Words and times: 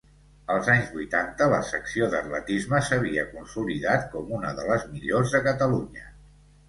Als 0.53 0.69
anys 0.75 0.87
vuitanta 0.93 1.49
la 1.51 1.59
secció 1.67 2.07
d’atletisme 2.15 2.81
s’havia 2.87 3.27
consolidat 3.35 4.09
com 4.15 4.33
una 4.39 4.55
de 4.61 4.67
les 4.71 4.87
millors 4.95 5.37
de 5.37 5.43
Catalunya. 5.51 6.09